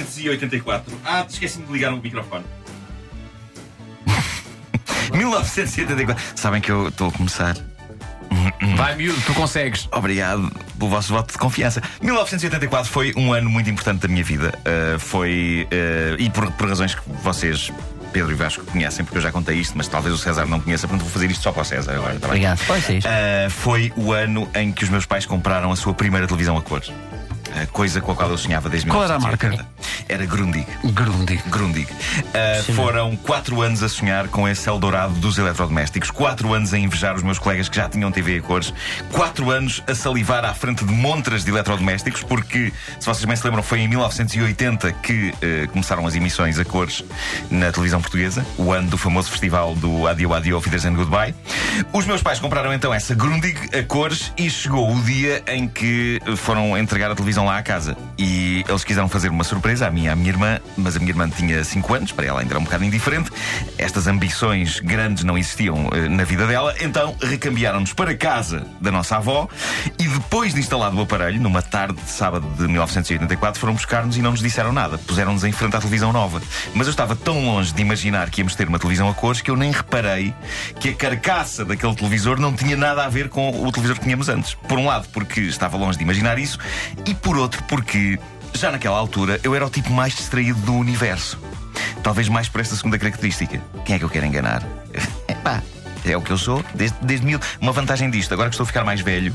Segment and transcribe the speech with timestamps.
[0.00, 1.00] 1984.
[1.04, 2.44] Ah, esqueci-me de ligar o microfone.
[5.12, 6.24] 1984.
[6.34, 7.56] Sabem que eu estou a começar.
[8.76, 9.88] Vai, miúdo, tu consegues.
[9.92, 11.82] Obrigado pelo vosso voto de confiança.
[12.00, 14.52] 1984 foi um ano muito importante da minha vida.
[14.60, 15.66] Uh, foi.
[15.70, 17.72] uh, e por, por razões que vocês.
[18.12, 20.88] Pedro e Vasco conhecem, porque eu já contei isto, mas talvez o César não conheça,
[20.88, 22.14] portanto vou fazer isto só para o César agora.
[22.14, 22.44] tá bem?
[22.44, 22.60] Obrigado.
[22.66, 23.06] Pois é isto.
[23.08, 26.60] Uh, foi o ano em que os meus pais compraram a sua primeira televisão a
[26.62, 26.90] cores.
[27.50, 29.66] Uh, coisa com a qual eu sonhava desde Qual era a 1980.
[30.08, 30.66] Era Grundig.
[30.92, 31.42] Grundig.
[31.48, 31.88] Grundig.
[31.90, 37.14] Uh, foram quatro anos a sonhar com esse Eldorado dos eletrodomésticos, quatro anos a invejar
[37.14, 38.72] os meus colegas que já tinham TV a cores,
[39.12, 43.44] quatro anos a salivar à frente de montras de eletrodomésticos, porque, se vocês bem se
[43.44, 47.04] lembram, foi em 1980 que uh, começaram as emissões a cores
[47.50, 51.34] na televisão portuguesa, o ano do famoso festival do Adio Adio, Wiedersehen Goodbye.
[51.92, 56.20] Os meus pais compraram então essa Grundig a cores e chegou o dia em que
[56.36, 57.96] foram entregar a televisão lá à casa.
[58.18, 61.28] E eles quiseram fazer uma surpresa à minha à minha irmã, mas a minha irmã
[61.28, 63.30] tinha 5 anos, para ela ainda era um bocado indiferente.
[63.78, 69.16] Estas ambições grandes não existiam eh, na vida dela, então recambiaram-nos para casa da nossa
[69.16, 69.48] avó
[69.98, 74.22] e depois de instalado o aparelho, numa tarde de sábado de 1984, foram buscar-nos e
[74.22, 74.98] não nos disseram nada.
[74.98, 76.40] Puseram-nos em frente à televisão nova.
[76.74, 79.50] Mas eu estava tão longe de imaginar que íamos ter uma televisão a cores que
[79.50, 80.34] eu nem reparei
[80.78, 84.28] que a carcaça daquele televisor não tinha nada a ver com o televisor que tínhamos
[84.28, 84.54] antes.
[84.54, 86.58] Por um lado, porque estava longe de imaginar isso,
[87.06, 88.18] e por outro, porque
[88.54, 91.38] já naquela altura eu era o tipo mais distraído do universo.
[92.02, 93.60] Talvez mais por esta segunda característica.
[93.84, 94.62] Quem é que eu quero enganar?
[95.28, 95.62] Epá,
[96.04, 97.38] é o que eu sou, desde, desde mil.
[97.60, 99.34] Uma vantagem disto, agora que estou a ficar mais velho,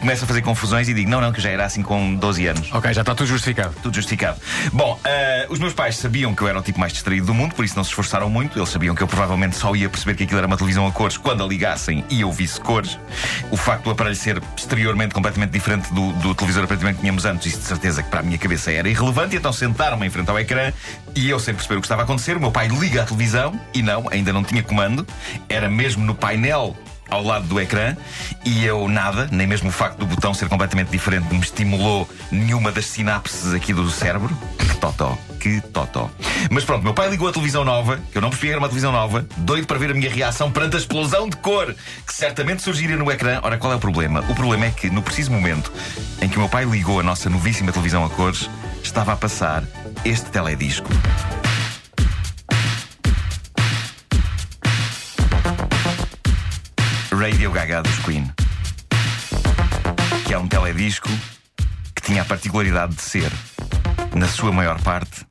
[0.00, 2.72] começo a fazer confusões e digo: não, não, que já era assim com 12 anos.
[2.72, 3.74] Ok, já está tudo justificado.
[3.82, 4.40] Tudo justificado.
[4.72, 7.54] Bom, eh, os meus pais sabiam que eu era o tipo mais distraído do mundo,
[7.54, 8.58] por isso não se esforçaram muito.
[8.58, 11.16] Eles sabiam que eu provavelmente só ia perceber que aquilo era uma televisão a cores
[11.16, 12.98] quando a ligassem e eu visse cores.
[13.50, 17.46] O facto do aparelho ser exteriormente completamente diferente do, do televisor aparentemente que tínhamos antes,
[17.46, 19.36] isso de certeza que para a minha cabeça era irrelevante.
[19.36, 20.72] Então sentaram-me em frente ao ecrã
[21.14, 23.58] e eu, sem perceber o que estava a acontecer, o meu pai liga a televisão
[23.74, 25.06] e não, ainda não tinha comando,
[25.48, 26.76] era mesmo no painel
[27.10, 27.96] ao lado do ecrã
[28.44, 32.72] e eu nada, nem mesmo o facto do botão ser completamente diferente me estimulou nenhuma
[32.72, 34.36] das sinapses aqui do cérebro.
[34.58, 36.10] Que totó, que totó.
[36.50, 38.92] Mas pronto, meu pai ligou a televisão nova, que eu não percebi era uma televisão
[38.92, 41.74] nova, doido para ver a minha reação perante a explosão de cor
[42.06, 43.40] que certamente surgiria no ecrã.
[43.42, 44.20] Ora, qual é o problema?
[44.28, 45.72] O problema é que no preciso momento
[46.22, 48.48] em que o meu pai ligou a nossa novíssima televisão a cores,
[48.82, 49.64] estava a passar
[50.04, 50.88] este teledisco.
[57.50, 58.30] Radio Gaga dos Queen.
[60.24, 61.08] Que é um teledisco
[61.94, 63.30] que tinha a particularidade de ser,
[64.14, 65.26] na sua maior parte,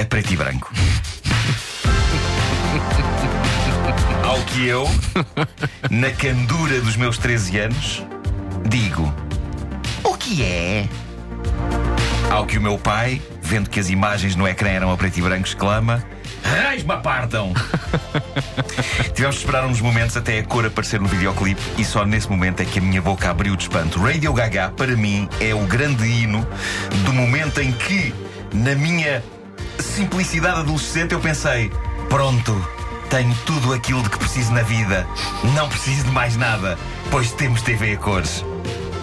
[0.00, 0.72] a preto e branco.
[4.24, 4.88] Ao que eu,
[5.90, 8.02] na candura dos meus 13 anos,
[8.68, 9.14] digo:
[10.04, 10.88] O que é?
[12.30, 15.22] Ao que o meu pai, vendo que as imagens no ecrã eram a preto e
[15.22, 16.02] branco, exclama:
[16.50, 17.52] Raios-me apartam!
[19.14, 22.60] Tivemos de esperar uns momentos até a cor aparecer no videoclipe e só nesse momento
[22.60, 24.00] é que a minha boca abriu de espanto.
[24.00, 26.46] Radio Gaga, para mim, é o grande hino
[27.04, 28.14] do momento em que,
[28.52, 29.22] na minha
[29.78, 31.70] simplicidade adolescente, eu pensei:
[32.08, 32.66] pronto,
[33.10, 35.06] tenho tudo aquilo de que preciso na vida,
[35.54, 36.78] não preciso de mais nada,
[37.10, 38.44] pois temos TV a cores.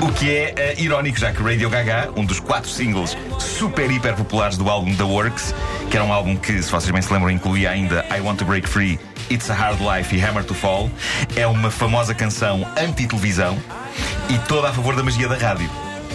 [0.00, 4.14] O que é eh, irónico, já que Radio Gaga, um dos quatro singles super hiper
[4.14, 5.52] populares do álbum The Works,
[5.90, 8.44] que era um álbum que, se vocês bem se lembram, incluía ainda I Want to
[8.44, 10.88] Break Free, It's a Hard Life e Hammer to Fall,
[11.34, 13.58] é uma famosa canção anti-televisão
[14.30, 15.68] e toda a favor da magia da rádio.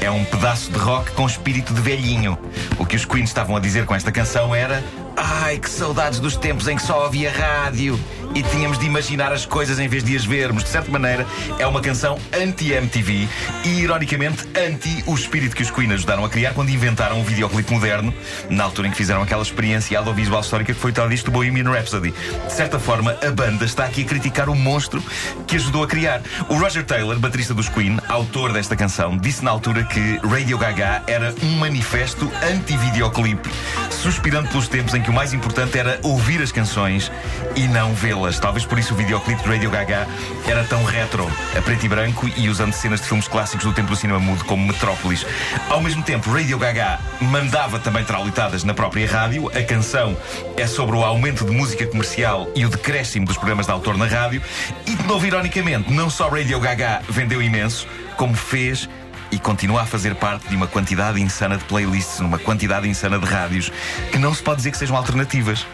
[0.00, 2.36] É um pedaço de rock com espírito de velhinho.
[2.78, 4.82] O que os Queens estavam a dizer com esta canção era:
[5.16, 7.98] Ai, que saudades dos tempos em que só havia rádio
[8.34, 10.64] e tínhamos de imaginar as coisas em vez de as vermos.
[10.64, 11.26] De certa maneira,
[11.58, 13.28] é uma canção anti-MTV
[13.64, 17.72] e, ironicamente, anti o espírito que os Queen ajudaram a criar quando inventaram um videoclipe
[17.72, 18.12] moderno,
[18.50, 22.12] na altura em que fizeram aquela experiência audiovisual histórica que foi tal disto Bohemian Rhapsody.
[22.46, 25.02] De certa forma, a banda está aqui a criticar o monstro
[25.46, 26.20] que ajudou a criar.
[26.48, 31.02] O Roger Taylor, baterista dos Queen, autor desta canção, disse na altura que Radio Gaga
[31.06, 33.50] era um manifesto anti-videoclipe,
[33.90, 37.10] suspirando pelos tempos em que o mais importante era ouvir as canções
[37.56, 38.17] e não vê-las.
[38.18, 38.38] Estrelas.
[38.38, 40.06] Talvez por isso o videoclipe de Radio Gaga
[40.46, 43.88] era tão retro, a preto e branco e usando cenas de filmes clássicos do tempo
[43.88, 45.24] do cinema mudo, como Metrópolis.
[45.68, 49.48] Ao mesmo tempo, Radio Gaga mandava também traulitadas na própria rádio.
[49.56, 50.16] A canção
[50.56, 54.06] é sobre o aumento de música comercial e o decréscimo dos programas de autor na
[54.06, 54.42] rádio.
[54.86, 57.86] E, de novo, ironicamente, não só Radio Gaga vendeu imenso,
[58.16, 58.88] como fez
[59.30, 63.26] e continua a fazer parte de uma quantidade insana de playlists, numa quantidade insana de
[63.26, 63.70] rádios,
[64.10, 65.66] que não se pode dizer que sejam alternativas.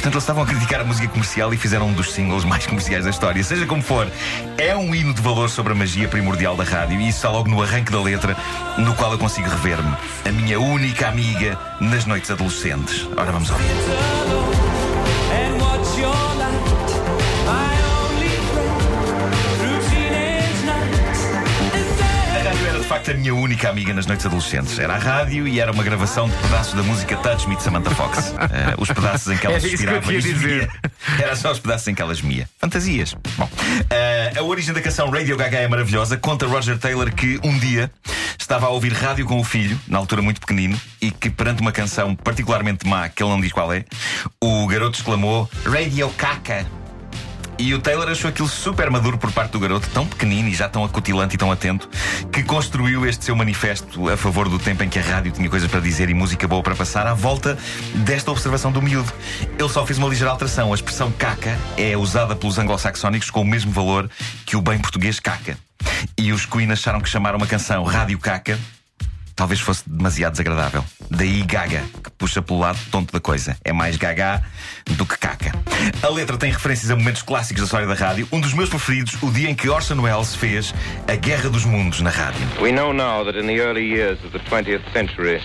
[0.00, 3.04] Portanto, eles estavam a criticar a música comercial e fizeram um dos singles mais comerciais
[3.04, 3.44] da história.
[3.44, 4.10] Seja como for,
[4.56, 7.50] é um hino de valor sobre a magia primordial da rádio e isso está logo
[7.50, 8.34] no arranque da letra,
[8.78, 9.94] no qual eu consigo rever-me.
[10.24, 13.06] A minha única amiga nas noites adolescentes.
[13.14, 14.39] Ora, vamos ouvir.
[23.00, 24.78] Facto a minha única amiga nas noites adolescentes.
[24.78, 27.90] Era a rádio e era uma gravação de pedaços da música Touch Me de Samantha
[27.90, 28.34] Fox.
[28.50, 30.68] Eh, os pedaços em que ela Era isso que suspirava e gemia.
[31.18, 32.48] Era só os pedaços em que ela gemia.
[32.58, 33.14] Fantasias.
[33.36, 33.48] Bom,
[33.88, 36.16] eh, a origem da canção Radio Gaga é maravilhosa.
[36.16, 37.90] Conta Roger Taylor que um dia
[38.38, 41.70] estava a ouvir rádio com o filho, na altura muito pequenino, e que perante uma
[41.70, 43.84] canção particularmente má, que ele não diz qual é,
[44.42, 46.79] o garoto exclamou Radio Caca.
[47.60, 50.66] E o Taylor achou aquilo super maduro por parte do garoto, tão pequenino e já
[50.66, 51.90] tão acutilante e tão atento,
[52.32, 55.70] que construiu este seu manifesto a favor do tempo em que a rádio tinha coisas
[55.70, 57.58] para dizer e música boa para passar à volta
[57.96, 59.12] desta observação do miúdo.
[59.58, 60.72] Ele só fez uma ligeira alteração.
[60.72, 64.08] A expressão caca é usada pelos anglo-saxónicos com o mesmo valor
[64.46, 65.58] que o bem português caca.
[66.16, 68.58] E os Queen acharam que chamar uma canção Rádio Caca
[69.40, 70.84] talvez fosse demasiado desagradável.
[71.10, 73.56] Daí gaga, que puxa pelo lado tonto da coisa.
[73.64, 74.44] É mais gaga
[74.84, 75.50] do que caca.
[76.02, 78.28] A letra tem referências a momentos clássicos da história da rádio.
[78.30, 80.74] Um dos meus preferidos, o dia em que Orson Welles fez
[81.08, 82.46] A Guerra dos Mundos na rádio.
[82.60, 85.40] We know now that in the early years of the 20th century,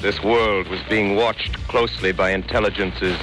[0.00, 3.18] this world was being watched closely by intelligences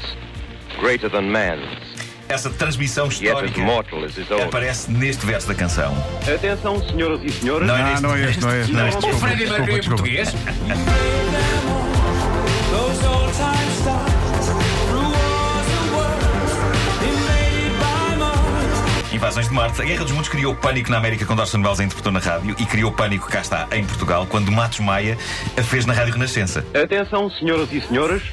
[0.79, 1.90] greater than man's,
[2.31, 3.61] Essa transmissão histórica
[4.43, 5.93] aparece neste verso da canção.
[6.33, 7.67] Atenção, senhoras e senhores.
[7.67, 8.71] Não é Ah, não é este, não é este.
[8.71, 10.35] Não, Não, este- o Freddie Mercury desculpa, em português?
[19.13, 19.81] Invasões de Marte.
[19.81, 22.55] A Guerra dos Mundos criou pânico na América quando Orson Welles a interpretou na rádio
[22.57, 25.17] e criou pânico, cá está, em Portugal, quando Matos Maia
[25.57, 26.65] a fez na Rádio Renascença.
[26.73, 28.23] Atenção, senhoras e senhores.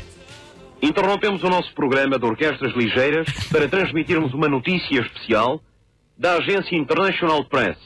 [0.81, 5.61] Interrompemos o nosso programa de orquestras ligeiras para transmitirmos uma notícia especial
[6.17, 7.77] da agência International Press.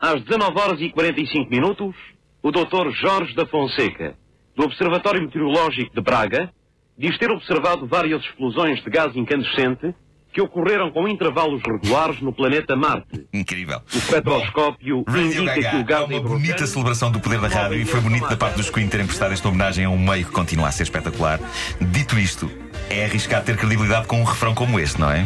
[0.00, 1.94] Às 19 horas e 45 minutos,
[2.42, 2.90] o Dr.
[2.92, 4.16] Jorge da Fonseca,
[4.54, 6.50] do Observatório Meteorológico de Braga,
[6.96, 9.94] diz ter observado várias explosões de gás incandescente
[10.36, 13.26] que ocorreram com intervalos regulares no planeta Marte.
[13.32, 13.80] Incrível.
[13.90, 17.40] O espectroscópio Radio indica que Gaga o é gás uma hidrogênio- bonita celebração do poder
[17.40, 19.98] da rádio e foi bonito da parte dos Queen terem prestado esta homenagem a um
[19.98, 21.40] meio que continua a ser espetacular.
[21.80, 22.50] Dito isto,
[22.90, 25.24] é arriscado ter credibilidade com um refrão como este, não é?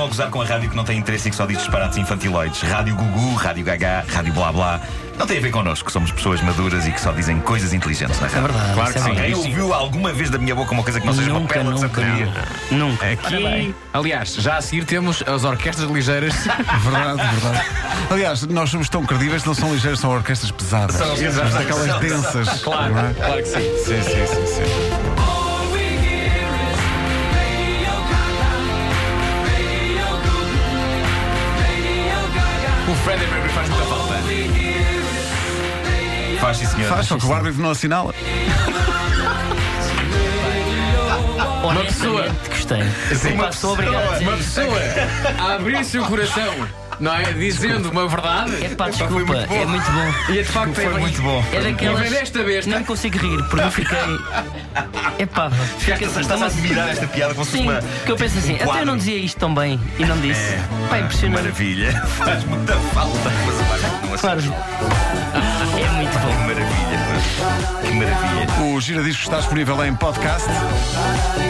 [0.00, 1.98] Estão a gozar com a rádio que não tem interesse e que só diz disparates
[1.98, 2.62] infantiloides.
[2.62, 4.80] Rádio Gugu, Rádio Gaga, Rádio Blá Blá.
[5.18, 8.18] Não tem a ver connosco, que somos pessoas maduras e que só dizem coisas inteligentes
[8.20, 8.48] na É rádio.
[8.48, 8.72] verdade.
[8.74, 9.10] Claro isso que é sim.
[9.20, 11.74] Alguém ouviu alguma vez da minha boca uma coisa que não seja uma Nunca, pérola
[11.74, 12.28] de sabedoria?
[12.70, 13.06] Nunca.
[13.10, 16.34] Aqui, aliás, já a seguir temos as orquestras ligeiras.
[16.46, 17.66] Verdade, verdade.
[18.10, 20.96] Aliás, nós somos tão credíveis não são ligeiros, são orquestras pesadas.
[20.96, 22.48] São São- densas.
[22.62, 23.12] Claro, é?
[23.14, 23.60] claro que sim.
[23.84, 25.09] Sim, sim, sim,
[33.04, 34.14] Freddie Mercury faz muita falta.
[36.40, 36.88] Faz sim, senhor.
[36.88, 38.14] Faz, só que o árbitro não assinala.
[41.62, 42.26] Uma pessoa.
[42.48, 42.82] Gostei.
[43.34, 44.20] Uma pessoa, obrigado.
[44.20, 44.78] Uma pessoa
[45.38, 46.54] a abrir seu coração,
[47.00, 47.32] não é?
[47.32, 48.64] Dizendo uma verdade.
[48.64, 50.32] É pá, desculpa, é muito bom.
[50.32, 51.44] E é de facto Foi muito bom.
[51.52, 52.10] É daquelas.
[52.10, 52.70] desta besta.
[52.70, 53.98] Não consigo rir, porque eu fiquei.
[55.18, 57.80] É pá, estás a admirar esta piada como se fosse Sim, uma.
[58.04, 58.86] que eu penso assim, até eu quadro.
[58.86, 60.54] não dizia isto tão bem e não disse.
[60.88, 61.42] Pá, Que impressionante.
[61.42, 61.92] maravilha.
[62.18, 63.30] Faz muita falta.
[63.46, 64.40] Mas o não Claro.
[65.34, 66.32] É muito Que bom.
[66.40, 67.80] maravilha.
[67.82, 68.40] Que maravilha.
[68.74, 70.48] O Giradiscos está disponível em podcast.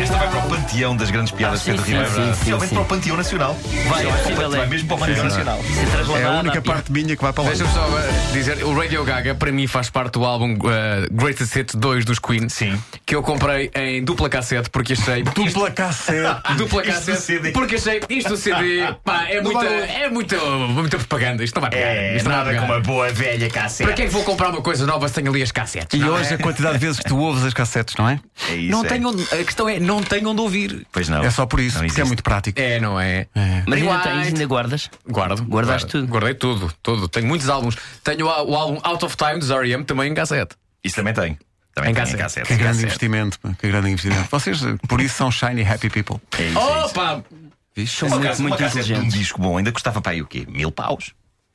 [0.00, 2.60] Esta vai para o panteão das grandes piadas Ah, de Pedro sim, Ribeiro.
[2.66, 2.74] sim.
[2.74, 3.56] para o panteão nacional.
[3.88, 4.10] Vai, é
[4.48, 4.66] Vai é.
[4.66, 5.58] mesmo para o panteão nacional.
[5.58, 7.50] É trasladada a única parte minha que vai para lá.
[7.50, 10.58] Deixa-me só uh, dizer, o Radio Gaga para mim faz parte do álbum uh,
[11.12, 12.48] Greatest Hits 2 dos Queen.
[12.48, 12.80] Sim.
[13.04, 15.22] Que eu comprei em dupla cassete porque achei.
[15.34, 16.54] Dupla cassete.
[16.56, 17.50] Dupla cassete.
[17.52, 21.42] Porque achei isto do CD, pá, é muita, é muita, muita propaganda.
[21.44, 21.86] Isto não vai pegar.
[21.88, 22.60] É, isto não vai nada pegar.
[22.62, 23.69] como uma boa velha cassete.
[23.78, 25.98] Para que é que vou comprar uma coisa nova se tenho ali as cassetes?
[25.98, 28.20] E não hoje, a quantidade de vezes que tu ouves as cassetes, não é?
[28.48, 28.70] É isso.
[28.70, 28.88] não é.
[28.88, 30.86] tenho onde- a questão é, não tenho onde ouvir.
[30.92, 31.22] Pois não.
[31.22, 32.58] É só por isso, porque é muito prático.
[32.60, 33.26] É, não é?
[33.66, 34.90] Mas ainda tens, ainda guardas?
[35.08, 35.42] Guardo.
[35.44, 35.90] Guardaste guardo.
[35.90, 36.06] tudo?
[36.12, 37.08] Guardei tudo, tudo.
[37.08, 37.76] Tenho muitos álbuns.
[38.02, 39.84] Tenho o, álbum Out of Time dos R.E.M.
[39.84, 40.54] também em cassete.
[40.82, 41.38] Isso também tem.
[41.74, 42.46] Também Em em cassete.
[42.48, 44.28] Que grande investimento, que grande investimento.
[44.30, 46.16] Vocês, por isso, são shiny happy people.
[46.38, 46.86] É isso, é isso.
[46.86, 47.24] Opa!
[47.86, 50.26] São Uma muito, muito uma cassete de um disco bom ainda custava para aí o
[50.26, 50.44] quê?
[50.48, 51.12] Mil paus?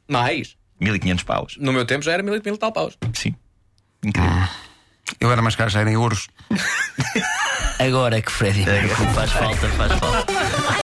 [0.08, 0.56] Mais.
[0.80, 1.58] Mil e quinhentos paus?
[1.60, 2.98] No meu tempo já era mil, mil e tal paus.
[3.14, 3.36] Sim.
[4.04, 4.48] Incrível.
[5.20, 6.28] Eu era mais caro, já era em euros.
[7.80, 10.66] Agora que Freddy Mercury faz falta, faz falta.